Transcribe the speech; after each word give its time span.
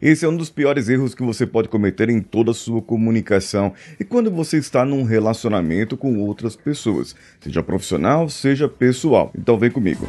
Esse 0.00 0.24
é 0.24 0.28
um 0.28 0.36
dos 0.36 0.50
piores 0.50 0.88
erros 0.88 1.14
que 1.14 1.22
você 1.22 1.46
pode 1.46 1.68
cometer 1.68 2.10
em 2.10 2.20
toda 2.20 2.50
a 2.50 2.54
sua 2.54 2.82
comunicação 2.82 3.72
e 3.98 4.04
quando 4.04 4.30
você 4.30 4.58
está 4.58 4.84
num 4.84 5.02
relacionamento 5.02 5.96
com 5.96 6.18
outras 6.18 6.54
pessoas, 6.54 7.14
seja 7.40 7.62
profissional, 7.62 8.28
seja 8.28 8.68
pessoal. 8.68 9.30
Então 9.36 9.58
vem 9.58 9.70
comigo. 9.70 10.06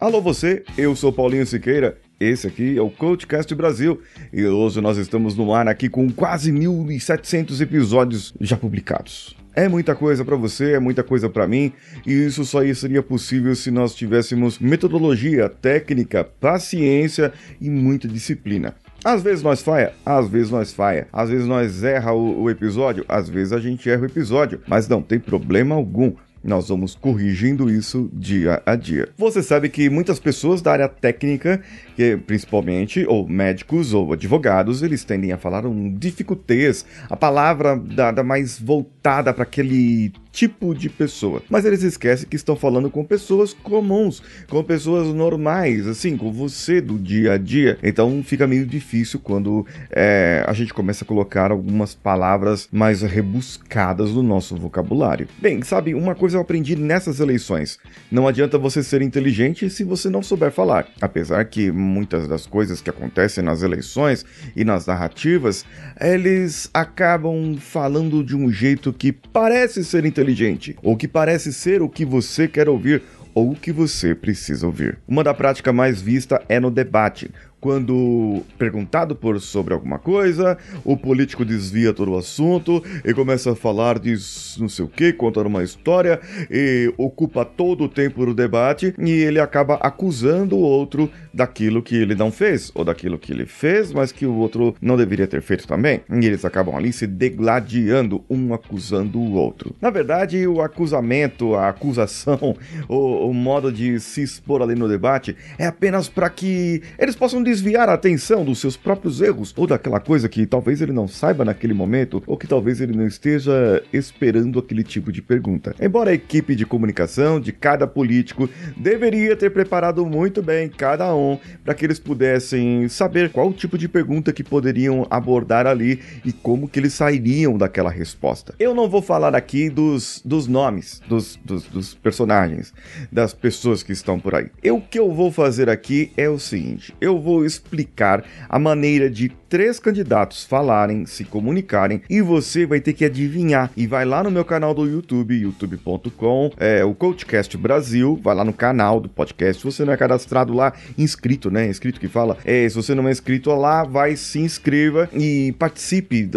Alô 0.00 0.20
você, 0.20 0.62
eu 0.76 0.94
sou 0.94 1.12
Paulinho 1.12 1.46
Siqueira, 1.46 1.98
esse 2.20 2.46
aqui 2.46 2.76
é 2.76 2.82
o 2.82 2.90
Coachcast 2.90 3.54
Brasil 3.54 4.02
e 4.32 4.44
hoje 4.44 4.80
nós 4.80 4.98
estamos 4.98 5.34
no 5.34 5.54
ar 5.54 5.66
aqui 5.66 5.88
com 5.88 6.10
quase 6.10 6.52
1.700 6.52 7.60
episódios 7.60 8.34
já 8.38 8.56
publicados. 8.56 9.34
É 9.54 9.68
muita 9.68 9.94
coisa 9.94 10.24
para 10.24 10.36
você, 10.36 10.72
é 10.72 10.80
muita 10.80 11.02
coisa 11.02 11.28
para 11.28 11.46
mim, 11.46 11.72
e 12.04 12.12
isso 12.12 12.44
só 12.44 12.60
seria 12.74 13.02
possível 13.02 13.54
se 13.54 13.70
nós 13.70 13.94
tivéssemos 13.94 14.58
metodologia, 14.58 15.48
técnica, 15.48 16.24
paciência 16.24 17.32
e 17.60 17.70
muita 17.70 18.08
disciplina. 18.08 18.74
Às 19.04 19.22
vezes 19.22 19.42
nós 19.42 19.62
falha, 19.62 19.92
às 20.04 20.28
vezes 20.28 20.50
nós 20.50 20.72
falha, 20.72 21.06
às 21.12 21.28
vezes 21.28 21.46
nós 21.46 21.84
erra 21.84 22.12
o, 22.12 22.42
o 22.42 22.50
episódio, 22.50 23.04
às 23.08 23.28
vezes 23.28 23.52
a 23.52 23.60
gente 23.60 23.88
erra 23.88 24.02
o 24.02 24.06
episódio, 24.06 24.60
mas 24.66 24.88
não 24.88 25.02
tem 25.02 25.20
problema 25.20 25.74
algum 25.74 26.14
nós 26.44 26.68
vamos 26.68 26.94
corrigindo 26.94 27.70
isso 27.70 28.10
dia 28.12 28.62
a 28.66 28.76
dia. 28.76 29.08
Você 29.16 29.42
sabe 29.42 29.70
que 29.70 29.88
muitas 29.88 30.20
pessoas 30.20 30.60
da 30.60 30.72
área 30.72 30.88
técnica, 30.88 31.62
que 31.94 32.16
principalmente, 32.16 33.04
ou 33.06 33.28
médicos 33.28 33.94
ou 33.94 34.12
advogados, 34.12 34.82
eles 34.82 35.04
tendem 35.04 35.32
a 35.32 35.38
falar 35.38 35.66
um 35.66 35.92
dificultez, 35.92 36.84
a 37.08 37.16
palavra 37.16 37.76
dada 37.76 38.22
mais 38.22 38.58
voltada 38.58 39.32
para 39.32 39.42
aquele 39.42 40.12
tipo 40.34 40.74
de 40.74 40.88
pessoa. 40.90 41.40
Mas 41.48 41.64
eles 41.64 41.82
esquecem 41.82 42.28
que 42.28 42.34
estão 42.34 42.56
falando 42.56 42.90
com 42.90 43.04
pessoas 43.04 43.54
comuns, 43.54 44.20
com 44.48 44.62
pessoas 44.64 45.14
normais, 45.14 45.86
assim, 45.86 46.16
com 46.16 46.32
você 46.32 46.80
do 46.80 46.98
dia 46.98 47.34
a 47.34 47.38
dia. 47.38 47.78
Então 47.82 48.22
fica 48.24 48.46
meio 48.46 48.66
difícil 48.66 49.20
quando 49.20 49.64
é, 49.90 50.44
a 50.46 50.52
gente 50.52 50.74
começa 50.74 51.04
a 51.04 51.06
colocar 51.06 51.52
algumas 51.52 51.94
palavras 51.94 52.68
mais 52.72 53.02
rebuscadas 53.02 54.10
no 54.10 54.22
nosso 54.22 54.56
vocabulário. 54.56 55.28
Bem, 55.40 55.62
sabe, 55.62 55.94
uma 55.94 56.16
coisa 56.16 56.36
eu 56.36 56.40
aprendi 56.40 56.74
nessas 56.74 57.20
eleições: 57.20 57.78
não 58.10 58.26
adianta 58.26 58.58
você 58.58 58.82
ser 58.82 59.02
inteligente 59.02 59.70
se 59.70 59.84
você 59.84 60.10
não 60.10 60.22
souber 60.22 60.50
falar. 60.50 60.88
Apesar 61.00 61.44
que 61.44 61.70
muitas 61.84 62.26
das 62.26 62.46
coisas 62.46 62.80
que 62.80 62.90
acontecem 62.90 63.44
nas 63.44 63.62
eleições 63.62 64.24
e 64.56 64.64
nas 64.64 64.86
narrativas, 64.86 65.64
eles 66.00 66.68
acabam 66.72 67.56
falando 67.56 68.24
de 68.24 68.34
um 68.34 68.50
jeito 68.50 68.92
que 68.92 69.12
parece 69.12 69.84
ser 69.84 70.04
inteligente 70.04 70.76
ou 70.82 70.96
que 70.96 71.06
parece 71.06 71.52
ser 71.52 71.82
o 71.82 71.88
que 71.88 72.04
você 72.04 72.48
quer 72.48 72.68
ouvir 72.68 73.02
ou 73.34 73.50
o 73.50 73.56
que 73.56 73.72
você 73.72 74.14
precisa 74.14 74.66
ouvir. 74.66 74.98
Uma 75.06 75.24
da 75.24 75.34
prática 75.34 75.72
mais 75.72 76.00
vista 76.00 76.40
é 76.48 76.60
no 76.60 76.70
debate, 76.70 77.30
quando 77.64 78.42
perguntado 78.58 79.16
por 79.16 79.40
sobre 79.40 79.72
alguma 79.72 79.98
coisa, 79.98 80.58
o 80.84 80.98
político 80.98 81.46
desvia 81.46 81.94
todo 81.94 82.10
o 82.10 82.18
assunto 82.18 82.84
e 83.02 83.14
começa 83.14 83.52
a 83.52 83.56
falar 83.56 83.98
de 83.98 84.14
não 84.58 84.68
sei 84.68 84.84
o 84.84 84.88
que, 84.88 85.14
contar 85.14 85.46
uma 85.46 85.64
história 85.64 86.20
e 86.50 86.92
ocupa 86.98 87.42
todo 87.42 87.84
o 87.84 87.88
tempo 87.88 88.26
do 88.26 88.34
debate 88.34 88.94
e 88.98 89.10
ele 89.10 89.40
acaba 89.40 89.76
acusando 89.76 90.56
o 90.56 90.60
outro 90.60 91.10
daquilo 91.32 91.82
que 91.82 91.96
ele 91.96 92.14
não 92.14 92.30
fez 92.30 92.70
ou 92.74 92.84
daquilo 92.84 93.18
que 93.18 93.32
ele 93.32 93.46
fez, 93.46 93.94
mas 93.94 94.12
que 94.12 94.26
o 94.26 94.34
outro 94.34 94.76
não 94.78 94.94
deveria 94.94 95.26
ter 95.26 95.40
feito 95.40 95.66
também. 95.66 96.02
E 96.10 96.26
eles 96.26 96.44
acabam 96.44 96.76
ali 96.76 96.92
se 96.92 97.06
degladiando, 97.06 98.22
um 98.28 98.52
acusando 98.52 99.18
o 99.18 99.32
outro. 99.32 99.74
Na 99.80 99.88
verdade, 99.88 100.46
o 100.46 100.60
acusamento, 100.60 101.54
a 101.54 101.70
acusação, 101.70 102.54
o, 102.86 103.30
o 103.30 103.32
modo 103.32 103.72
de 103.72 103.98
se 104.00 104.22
expor 104.22 104.60
ali 104.60 104.74
no 104.74 104.86
debate 104.86 105.34
é 105.58 105.66
apenas 105.66 106.10
para 106.10 106.28
que 106.28 106.82
eles 106.98 107.16
possam 107.16 107.42
desviar 107.54 107.88
a 107.88 107.94
atenção 107.94 108.44
dos 108.44 108.58
seus 108.58 108.76
próprios 108.76 109.20
erros 109.20 109.54
ou 109.56 109.64
daquela 109.64 110.00
coisa 110.00 110.28
que 110.28 110.44
talvez 110.44 110.82
ele 110.82 110.92
não 110.92 111.06
saiba 111.06 111.44
naquele 111.44 111.72
momento 111.72 112.20
ou 112.26 112.36
que 112.36 112.48
talvez 112.48 112.80
ele 112.80 112.96
não 112.96 113.06
esteja 113.06 113.80
esperando 113.92 114.58
aquele 114.58 114.82
tipo 114.82 115.12
de 115.12 115.22
pergunta. 115.22 115.72
Embora 115.80 116.10
a 116.10 116.14
equipe 116.14 116.56
de 116.56 116.66
comunicação 116.66 117.38
de 117.38 117.52
cada 117.52 117.86
político 117.86 118.50
deveria 118.76 119.36
ter 119.36 119.50
preparado 119.50 120.04
muito 120.04 120.42
bem 120.42 120.68
cada 120.68 121.14
um 121.14 121.38
para 121.64 121.74
que 121.74 121.84
eles 121.84 122.00
pudessem 122.00 122.88
saber 122.88 123.30
qual 123.30 123.52
tipo 123.52 123.78
de 123.78 123.88
pergunta 123.88 124.32
que 124.32 124.42
poderiam 124.42 125.06
abordar 125.08 125.64
ali 125.66 126.00
e 126.24 126.32
como 126.32 126.68
que 126.68 126.80
eles 126.80 126.92
sairiam 126.92 127.56
daquela 127.56 127.90
resposta. 127.90 128.52
Eu 128.58 128.74
não 128.74 128.88
vou 128.88 129.00
falar 129.00 129.36
aqui 129.36 129.70
dos, 129.70 130.20
dos 130.24 130.48
nomes 130.48 131.00
dos, 131.08 131.38
dos, 131.44 131.64
dos 131.64 131.94
personagens, 131.94 132.74
das 133.12 133.32
pessoas 133.32 133.82
que 133.82 133.92
estão 133.92 134.18
por 134.18 134.34
aí. 134.34 134.50
Eu, 134.62 134.76
o 134.76 134.80
que 134.80 134.98
eu 134.98 135.12
vou 135.12 135.30
fazer 135.30 135.68
aqui 135.68 136.12
é 136.16 136.28
o 136.28 136.38
seguinte: 136.38 136.94
eu 137.00 137.20
vou 137.20 137.33
explicar 137.42 138.22
a 138.46 138.58
maneira 138.58 139.08
de 139.08 139.30
três 139.48 139.78
candidatos 139.78 140.44
falarem, 140.44 141.06
se 141.06 141.24
comunicarem 141.24 142.02
e 142.10 142.20
você 142.20 142.66
vai 142.66 142.80
ter 142.80 142.92
que 142.92 143.04
adivinhar. 143.04 143.70
E 143.76 143.86
vai 143.86 144.04
lá 144.04 144.22
no 144.22 144.30
meu 144.30 144.44
canal 144.44 144.74
do 144.74 144.84
YouTube, 144.84 145.34
youtube.com, 145.34 146.50
é 146.58 146.84
o 146.84 146.92
Coachcast 146.92 147.56
Brasil, 147.56 148.20
vai 148.22 148.34
lá 148.34 148.44
no 148.44 148.52
canal 148.52 149.00
do 149.00 149.08
podcast. 149.08 149.62
Se 149.62 149.64
você 149.64 149.84
não 149.84 149.92
é 149.92 149.96
cadastrado 149.96 150.52
lá, 150.52 150.74
inscrito, 150.98 151.50
né? 151.50 151.68
Inscrito 151.68 151.98
que 152.00 152.08
fala. 152.08 152.36
É, 152.44 152.68
se 152.68 152.74
você 152.74 152.94
não 152.94 153.08
é 153.08 153.12
inscrito 153.12 153.48
lá, 153.54 153.84
vai 153.84 154.16
se 154.16 154.40
inscreva 154.40 155.08
e 155.12 155.52
participe, 155.58 156.28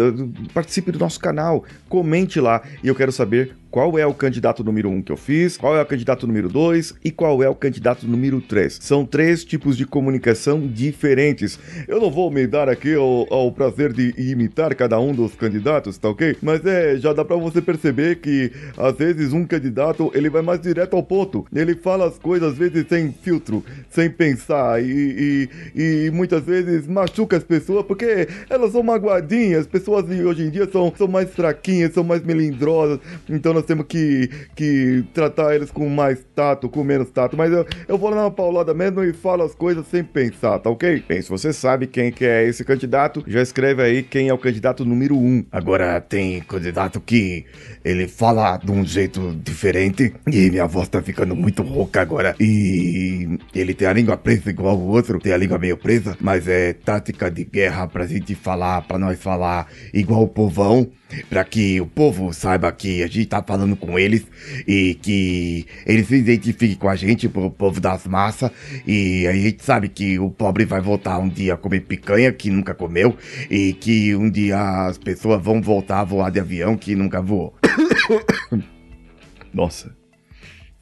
participe 0.54 0.92
do 0.92 0.98
nosso 0.98 1.20
canal, 1.20 1.64
comente 1.88 2.40
lá. 2.40 2.62
E 2.82 2.88
eu 2.88 2.94
quero 2.94 3.10
saber 3.10 3.56
qual 3.70 3.98
é 3.98 4.06
o 4.06 4.14
candidato 4.14 4.64
número 4.64 4.88
1 4.88 4.94
um 4.94 5.02
que 5.02 5.12
eu 5.12 5.16
fiz, 5.16 5.56
qual 5.56 5.76
é 5.76 5.82
o 5.82 5.86
candidato 5.86 6.26
número 6.26 6.48
2 6.48 6.94
e 7.04 7.10
qual 7.10 7.42
é 7.42 7.48
o 7.48 7.54
candidato 7.54 8.06
número 8.06 8.40
3. 8.40 8.78
São 8.80 9.04
três 9.04 9.44
tipos 9.44 9.76
de 9.76 9.84
comunicação 9.84 10.66
diferentes. 10.66 11.58
Eu 11.86 12.00
não 12.00 12.10
vou 12.10 12.30
me 12.30 12.46
dar 12.46 12.68
aqui 12.68 12.94
ao, 12.94 13.32
ao 13.32 13.52
prazer 13.52 13.92
de 13.92 14.14
imitar 14.16 14.74
cada 14.74 14.98
um 14.98 15.12
dos 15.12 15.34
candidatos, 15.34 15.98
tá 15.98 16.08
ok? 16.08 16.36
Mas 16.40 16.64
é, 16.64 16.96
já 16.96 17.12
dá 17.12 17.24
para 17.24 17.36
você 17.36 17.60
perceber 17.60 18.16
que 18.16 18.50
às 18.76 18.96
vezes 18.96 19.32
um 19.32 19.44
candidato 19.44 20.10
ele 20.14 20.30
vai 20.30 20.42
mais 20.42 20.60
direto 20.60 20.96
ao 20.96 21.02
ponto. 21.02 21.46
Ele 21.54 21.74
fala 21.74 22.08
as 22.08 22.18
coisas 22.18 22.52
às 22.52 22.58
vezes 22.58 22.86
sem 22.88 23.12
filtro, 23.12 23.64
sem 23.90 24.08
pensar 24.08 24.82
e, 24.82 25.48
e, 25.74 26.06
e 26.06 26.10
muitas 26.10 26.42
vezes 26.42 26.86
machuca 26.86 27.36
as 27.36 27.44
pessoas 27.44 27.84
porque 27.84 28.28
elas 28.48 28.72
são 28.72 28.82
magoadinhas. 28.82 29.60
As 29.60 29.66
pessoas 29.66 30.06
de 30.06 30.22
hoje 30.22 30.44
em 30.44 30.50
dia 30.50 30.68
são, 30.70 30.92
são 30.96 31.08
mais 31.08 31.30
fraquinhas, 31.30 31.92
são 31.92 32.04
mais 32.04 32.22
melindrosas. 32.22 32.98
Então 33.28 33.57
nós 33.58 33.64
temos 33.64 33.86
que, 33.86 34.30
que 34.54 35.04
tratar 35.12 35.54
eles 35.54 35.70
com 35.70 35.88
mais 35.88 36.24
tato, 36.34 36.68
com 36.68 36.84
menos 36.84 37.10
tato. 37.10 37.36
Mas 37.36 37.52
eu, 37.52 37.66
eu 37.88 37.98
vou 37.98 38.10
lá 38.10 38.24
na 38.24 38.30
paulada 38.30 38.72
mesmo 38.72 39.02
e 39.02 39.12
falo 39.12 39.42
as 39.42 39.54
coisas 39.54 39.86
sem 39.88 40.04
pensar, 40.04 40.58
tá 40.60 40.70
ok? 40.70 41.02
Bem, 41.08 41.20
se 41.20 41.28
você 41.28 41.52
sabe 41.52 41.86
quem 41.86 42.12
que 42.12 42.24
é 42.24 42.44
esse 42.44 42.64
candidato, 42.64 43.24
já 43.26 43.42
escreve 43.42 43.82
aí 43.82 44.02
quem 44.02 44.28
é 44.28 44.34
o 44.34 44.38
candidato 44.38 44.84
número 44.84 45.16
um. 45.16 45.44
Agora 45.50 46.00
tem 46.00 46.40
candidato 46.40 47.00
que 47.00 47.44
ele 47.84 48.06
fala 48.06 48.56
de 48.58 48.70
um 48.70 48.84
jeito 48.84 49.34
diferente 49.42 50.14
e 50.30 50.50
minha 50.50 50.66
voz 50.66 50.88
tá 50.88 51.02
ficando 51.02 51.34
muito 51.34 51.62
rouca 51.62 52.00
agora. 52.00 52.36
E 52.38 53.38
ele 53.54 53.74
tem 53.74 53.88
a 53.88 53.92
língua 53.92 54.16
presa 54.16 54.50
igual 54.50 54.76
o 54.76 54.88
outro, 54.88 55.18
tem 55.18 55.32
a 55.32 55.36
língua 55.36 55.58
meio 55.58 55.76
presa, 55.76 56.16
mas 56.20 56.46
é 56.46 56.72
tática 56.72 57.28
de 57.28 57.44
guerra 57.44 57.88
pra 57.88 58.06
gente 58.06 58.34
falar, 58.36 58.82
pra 58.82 58.98
nós 58.98 59.18
falar 59.18 59.66
igual 59.92 60.22
o 60.22 60.28
povão 60.28 60.88
para 61.28 61.44
que 61.44 61.80
o 61.80 61.86
povo 61.86 62.32
saiba 62.32 62.70
que 62.72 63.02
a 63.02 63.06
gente 63.06 63.26
tá 63.26 63.42
falando 63.42 63.76
com 63.76 63.98
eles 63.98 64.26
e 64.66 64.94
que 64.94 65.66
eles 65.86 66.06
se 66.06 66.16
identifiquem 66.16 66.76
com 66.76 66.88
a 66.88 66.96
gente, 66.96 67.26
o 67.26 67.50
povo 67.50 67.80
das 67.80 68.06
massas. 68.06 68.50
E 68.86 69.26
a 69.26 69.32
gente 69.32 69.64
sabe 69.64 69.88
que 69.88 70.18
o 70.18 70.30
pobre 70.30 70.64
vai 70.64 70.80
voltar 70.80 71.18
um 71.18 71.28
dia 71.28 71.54
a 71.54 71.56
comer 71.56 71.80
picanha 71.80 72.32
que 72.32 72.50
nunca 72.50 72.74
comeu 72.74 73.16
e 73.50 73.72
que 73.72 74.14
um 74.14 74.30
dia 74.30 74.86
as 74.86 74.98
pessoas 74.98 75.42
vão 75.42 75.60
voltar 75.60 76.00
a 76.00 76.04
voar 76.04 76.30
de 76.30 76.40
avião 76.40 76.76
que 76.76 76.94
nunca 76.94 77.20
voou. 77.20 77.54
Nossa. 79.52 79.97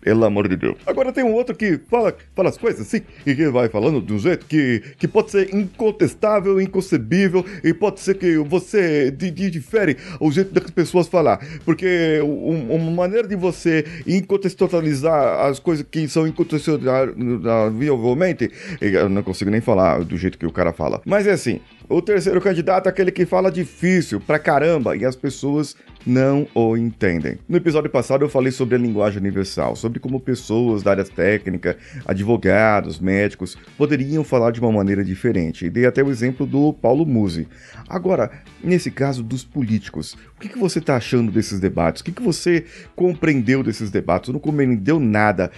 Pelo 0.06 0.25
amor 0.25 0.47
de 0.47 0.56
Deus. 0.56 0.77
Agora 0.87 1.12
tem 1.12 1.25
um 1.25 1.33
outro 1.33 1.53
que 1.53 1.81
fala, 1.91 2.15
fala 2.33 2.49
as 2.49 2.56
coisas 2.56 2.82
assim, 2.82 3.00
e 3.26 3.35
que 3.35 3.49
vai 3.49 3.69
falando 3.69 4.00
de 4.00 4.12
um 4.12 4.20
jeito 4.20 4.47
que, 4.47 4.81
que 4.97 5.08
pode 5.08 5.32
ser 5.32 5.53
incontestável, 5.53 6.61
inconcebível, 6.61 7.44
e 7.64 7.75
pode 7.75 7.99
ser 7.99 8.17
que 8.17 8.38
você 8.38 9.11
de, 9.11 9.32
de, 9.32 9.50
difere 9.50 9.97
o 10.20 10.31
jeito 10.31 10.55
das 10.55 10.70
pessoas 10.70 11.08
falar. 11.08 11.44
Porque 11.64 12.20
um, 12.23 12.76
uma 12.76 12.93
maneira 12.93 13.26
de 13.26 13.35
você 13.35 13.85
incontextualizar 14.06 15.44
as 15.44 15.58
coisas 15.58 15.85
que 15.91 16.06
são 16.06 16.25
incontextualizavelmente, 16.25 18.49
eu 18.81 19.08
não 19.08 19.25
consigo 19.25 19.50
nem 19.50 19.61
falar 19.61 20.05
do 20.05 20.17
jeito 20.17 20.38
que 20.38 20.47
o 20.47 20.53
cara 20.53 20.73
fala. 20.73 21.03
Mas 21.05 21.26
é 21.26 21.32
assim, 21.32 21.61
o 21.88 22.03
terceiro 22.03 22.41
candidato 22.41 22.87
é 22.87 22.91
aquele 22.91 23.11
que 23.11 23.27
fala 23.27 23.50
difícil 23.50 24.21
pra 24.21 24.38
caramba 24.38 24.97
e 24.97 25.05
as 25.05 25.17
pessoas 25.17 25.77
não 26.06 26.47
o 26.55 26.77
entendem. 26.77 27.38
No 27.49 27.56
episódio 27.56 27.91
passado 27.91 28.25
eu 28.25 28.29
falei 28.29 28.53
sobre 28.53 28.75
a 28.77 28.79
linguagem 28.79 29.19
universal, 29.19 29.75
sobre 29.75 29.99
como 29.99 30.21
pessoas 30.21 30.83
da 30.83 30.93
área 30.93 31.05
técnica, 31.05 31.77
advogados, 32.05 32.99
médicos, 33.00 33.56
poderiam 33.77 34.23
falar 34.23 34.53
de 34.53 34.61
uma 34.61 34.71
maneira 34.71 35.05
diferente. 35.05 35.67
E 35.67 35.71
dei 35.71 35.87
até 35.87 36.03
o 36.03 36.11
exemplo 36.11 36.47
do 36.47 36.73
Paulo 36.73 37.05
Musi. 37.05 37.49
Agora, 37.89 38.31
nesse 38.62 38.91
caso 38.91 39.23
dos 39.23 39.44
políticos, 39.44 40.17
o 40.37 40.41
que, 40.41 40.56
você 40.59 40.79
está 40.79 40.97
achando 40.97 41.32
desses 41.32 41.61
debates? 41.61 42.03
O 42.03 42.05
que, 42.05 42.12
que 42.12 42.23
você 42.23 42.65
compreendeu 42.94 43.62
desses 43.62 43.91
debates? 43.91 44.32
Não 44.32 44.41
compreendeu 44.41 45.00
nada 45.00 45.50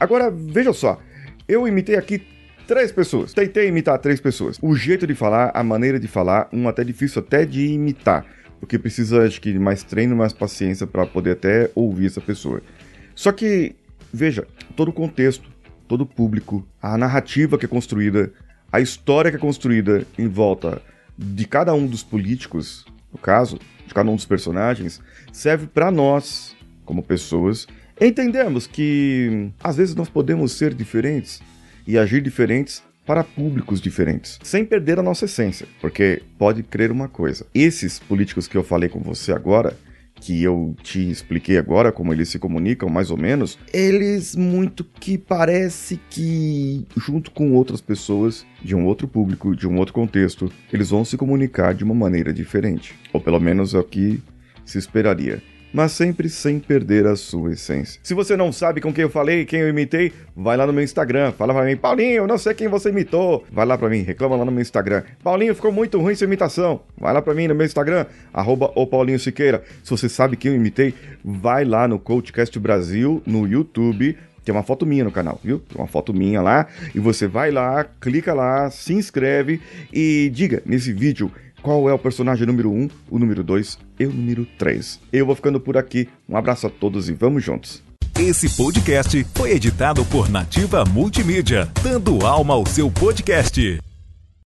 Agora, 0.00 0.30
veja 0.30 0.72
só, 0.72 0.98
eu 1.46 1.68
imitei 1.68 1.94
aqui 1.94 2.22
três 2.70 2.92
pessoas. 2.92 3.32
Tentei 3.32 3.66
imitar 3.66 3.98
três 3.98 4.20
pessoas. 4.20 4.56
O 4.62 4.76
jeito 4.76 5.04
de 5.04 5.12
falar, 5.12 5.50
a 5.52 5.64
maneira 5.64 5.98
de 5.98 6.06
falar, 6.06 6.48
um 6.52 6.68
até 6.68 6.84
difícil 6.84 7.20
até 7.20 7.44
de 7.44 7.66
imitar, 7.66 8.24
porque 8.60 8.78
precisa 8.78 9.26
acho 9.26 9.40
que 9.40 9.58
mais 9.58 9.82
treino, 9.82 10.14
mais 10.14 10.32
paciência 10.32 10.86
para 10.86 11.04
poder 11.04 11.32
até 11.32 11.68
ouvir 11.74 12.06
essa 12.06 12.20
pessoa. 12.20 12.62
Só 13.12 13.32
que 13.32 13.74
veja, 14.12 14.46
todo 14.76 14.90
o 14.90 14.92
contexto, 14.92 15.50
todo 15.88 16.02
o 16.02 16.06
público, 16.06 16.64
a 16.80 16.96
narrativa 16.96 17.58
que 17.58 17.64
é 17.64 17.68
construída, 17.68 18.32
a 18.70 18.80
história 18.80 19.32
que 19.32 19.36
é 19.36 19.40
construída 19.40 20.06
em 20.16 20.28
volta 20.28 20.80
de 21.18 21.48
cada 21.48 21.74
um 21.74 21.88
dos 21.88 22.04
políticos, 22.04 22.86
no 23.12 23.18
caso, 23.18 23.58
de 23.84 23.92
cada 23.92 24.08
um 24.08 24.14
dos 24.14 24.26
personagens, 24.26 25.00
serve 25.32 25.66
para 25.66 25.90
nós, 25.90 26.54
como 26.84 27.02
pessoas, 27.02 27.66
entendermos 28.00 28.68
que 28.68 29.50
às 29.58 29.76
vezes 29.76 29.96
nós 29.96 30.08
podemos 30.08 30.52
ser 30.52 30.72
diferentes 30.72 31.42
e 31.90 31.98
agir 31.98 32.22
diferentes 32.22 32.82
para 33.04 33.24
públicos 33.24 33.80
diferentes, 33.80 34.38
sem 34.44 34.64
perder 34.64 35.00
a 35.00 35.02
nossa 35.02 35.24
essência. 35.24 35.66
Porque 35.80 36.22
pode 36.38 36.62
crer 36.62 36.92
uma 36.92 37.08
coisa: 37.08 37.44
esses 37.52 37.98
políticos 37.98 38.46
que 38.46 38.56
eu 38.56 38.62
falei 38.62 38.88
com 38.88 39.00
você 39.00 39.32
agora, 39.32 39.76
que 40.14 40.40
eu 40.40 40.76
te 40.84 41.10
expliquei 41.10 41.58
agora 41.58 41.90
como 41.90 42.12
eles 42.12 42.28
se 42.28 42.38
comunicam, 42.38 42.88
mais 42.88 43.10
ou 43.10 43.16
menos, 43.16 43.58
eles 43.72 44.36
muito 44.36 44.84
que 44.84 45.18
parece 45.18 45.98
que, 46.08 46.86
junto 46.96 47.32
com 47.32 47.52
outras 47.54 47.80
pessoas 47.80 48.46
de 48.62 48.76
um 48.76 48.86
outro 48.86 49.08
público, 49.08 49.56
de 49.56 49.66
um 49.66 49.76
outro 49.78 49.94
contexto, 49.94 50.52
eles 50.72 50.90
vão 50.90 51.04
se 51.04 51.16
comunicar 51.16 51.74
de 51.74 51.82
uma 51.82 51.94
maneira 51.94 52.32
diferente. 52.32 52.94
Ou 53.12 53.20
pelo 53.20 53.40
menos 53.40 53.74
é 53.74 53.78
o 53.78 53.84
que 53.84 54.22
se 54.64 54.78
esperaria 54.78 55.42
mas 55.72 55.92
sempre 55.92 56.28
sem 56.28 56.58
perder 56.58 57.06
a 57.06 57.16
sua 57.16 57.52
essência. 57.52 58.00
Se 58.02 58.14
você 58.14 58.36
não 58.36 58.52
sabe 58.52 58.80
com 58.80 58.92
quem 58.92 59.02
eu 59.02 59.10
falei, 59.10 59.44
quem 59.44 59.60
eu 59.60 59.68
imitei, 59.68 60.12
vai 60.36 60.56
lá 60.56 60.66
no 60.66 60.72
meu 60.72 60.82
Instagram, 60.82 61.32
fala 61.32 61.54
pra 61.54 61.64
mim, 61.64 61.76
Paulinho, 61.76 62.26
não 62.26 62.38
sei 62.38 62.54
quem 62.54 62.68
você 62.68 62.90
imitou. 62.90 63.44
Vai 63.50 63.66
lá 63.66 63.76
pra 63.78 63.88
mim, 63.88 64.02
reclama 64.02 64.36
lá 64.36 64.44
no 64.44 64.52
meu 64.52 64.62
Instagram. 64.62 65.02
Paulinho, 65.22 65.54
ficou 65.54 65.72
muito 65.72 66.00
ruim 66.00 66.14
sua 66.14 66.26
imitação. 66.26 66.80
Vai 66.98 67.12
lá 67.12 67.22
pra 67.22 67.34
mim 67.34 67.48
no 67.48 67.54
meu 67.54 67.66
Instagram, 67.66 68.06
arroba 68.32 68.72
o 68.74 68.86
Paulinho 68.86 69.18
Siqueira. 69.18 69.62
Se 69.82 69.90
você 69.90 70.08
sabe 70.08 70.36
quem 70.36 70.52
eu 70.52 70.56
imitei, 70.56 70.94
vai 71.24 71.64
lá 71.64 71.86
no 71.86 71.98
Coachcast 71.98 72.58
Brasil, 72.58 73.22
no 73.26 73.46
YouTube, 73.46 74.16
tem 74.44 74.54
uma 74.54 74.62
foto 74.62 74.86
minha 74.86 75.04
no 75.04 75.12
canal, 75.12 75.38
viu? 75.44 75.58
Tem 75.58 75.78
uma 75.78 75.86
foto 75.86 76.14
minha 76.14 76.40
lá 76.40 76.66
e 76.94 76.98
você 76.98 77.26
vai 77.26 77.50
lá, 77.50 77.84
clica 78.00 78.32
lá, 78.32 78.70
se 78.70 78.92
inscreve 78.92 79.60
e 79.92 80.30
diga 80.32 80.62
nesse 80.64 80.92
vídeo 80.92 81.30
qual 81.62 81.88
é 81.88 81.92
o 81.92 81.98
personagem 81.98 82.46
número 82.46 82.70
1, 82.70 82.74
um, 82.74 82.88
o 83.10 83.18
número 83.18 83.42
2 83.42 83.78
e 83.98 84.06
o 84.06 84.12
número 84.12 84.46
3. 84.58 85.00
Eu 85.12 85.26
vou 85.26 85.34
ficando 85.34 85.60
por 85.60 85.76
aqui. 85.76 86.08
Um 86.28 86.36
abraço 86.36 86.66
a 86.66 86.70
todos 86.70 87.08
e 87.08 87.12
vamos 87.12 87.44
juntos. 87.44 87.82
Esse 88.18 88.54
podcast 88.54 89.24
foi 89.34 89.52
editado 89.52 90.04
por 90.04 90.28
Nativa 90.28 90.84
Multimídia, 90.84 91.70
dando 91.82 92.26
alma 92.26 92.54
ao 92.54 92.66
seu 92.66 92.90
podcast. 92.90 93.89